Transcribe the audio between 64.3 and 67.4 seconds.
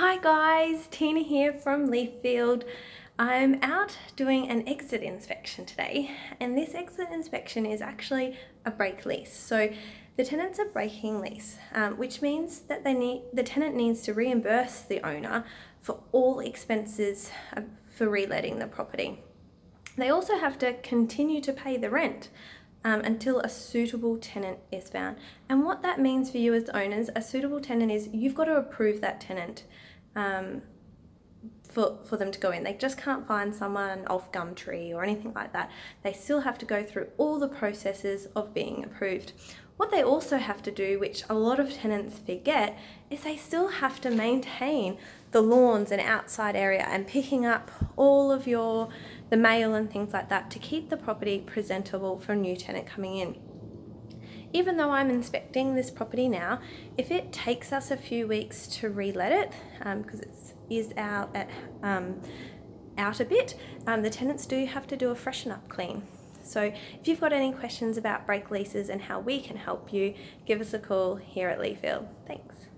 do have to do a freshen up clean. So if you've got